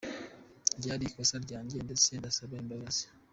Ryari 0.79 1.03
ikosa 1.07 1.35
ryanjye, 1.45 1.77
ndetse 1.85 2.07
ndasaba 2.19 2.53
imbabazi. 2.63 3.03